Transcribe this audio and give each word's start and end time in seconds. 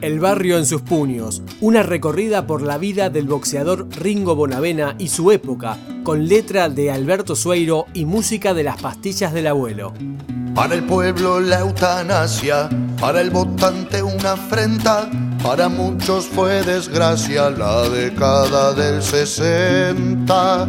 El 0.00 0.18
barrio 0.18 0.56
en 0.56 0.64
sus 0.64 0.80
puños, 0.80 1.42
una 1.60 1.82
recorrida 1.82 2.46
por 2.46 2.62
la 2.62 2.78
vida 2.78 3.10
del 3.10 3.26
boxeador 3.26 3.86
Ringo 3.90 4.34
Bonavena 4.34 4.94
y 4.98 5.08
su 5.08 5.30
época, 5.30 5.76
con 6.04 6.26
letra 6.26 6.70
de 6.70 6.90
Alberto 6.90 7.36
Sueiro 7.36 7.84
y 7.92 8.06
música 8.06 8.54
de 8.54 8.62
las 8.62 8.80
pastillas 8.80 9.34
del 9.34 9.46
abuelo. 9.46 9.92
Para 10.54 10.74
el 10.74 10.84
pueblo 10.84 11.38
la 11.40 11.60
eutanasia, 11.60 12.70
para 12.98 13.20
el 13.20 13.28
votante 13.28 14.02
una 14.02 14.32
afrenta, 14.32 15.10
para 15.42 15.68
muchos 15.68 16.24
fue 16.24 16.62
desgracia 16.62 17.50
la 17.50 17.86
década 17.90 18.72
del 18.72 19.02
60, 19.02 20.66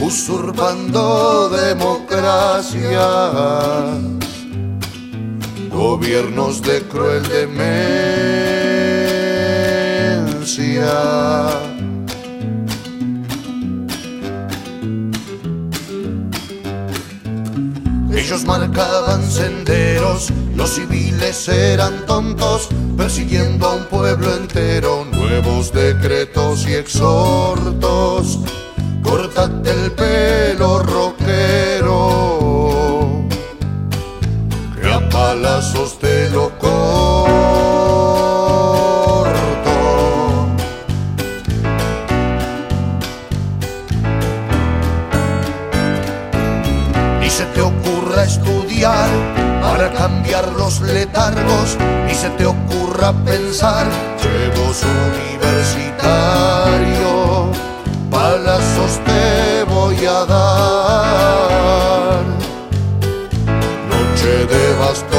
usurpando 0.00 1.50
democracia 1.50 2.98
gobiernos 5.78 6.60
de 6.62 6.82
cruel 6.82 7.22
demencia. 7.28 8.47
Ellos 18.10 18.44
marcaban 18.46 19.22
senderos, 19.30 20.32
los 20.56 20.70
civiles 20.70 21.48
eran 21.50 22.06
tontos, 22.06 22.68
persiguiendo 22.96 23.68
a 23.68 23.74
un 23.74 23.84
pueblo 23.84 24.34
entero, 24.34 25.04
nuevos 25.12 25.70
decretos 25.70 26.66
y 26.66 26.74
exhortos. 26.74 28.38
Córtate 29.02 29.70
el 29.70 29.92
pelo 29.92 30.77
se 47.38 47.44
te 47.54 47.60
ocurra 47.60 48.24
estudiar 48.24 49.08
para 49.62 49.92
cambiar 49.92 50.48
los 50.54 50.80
letargos, 50.80 51.76
ni 52.04 52.12
se 52.12 52.30
te 52.30 52.44
ocurra 52.44 53.12
pensar, 53.24 53.86
llevos 54.20 54.82
universitario, 55.12 57.48
palazos 58.10 58.98
te 59.06 59.62
voy 59.72 60.04
a 60.04 60.24
dar. 60.24 62.26
De 64.28 64.74
bastones 64.78 65.17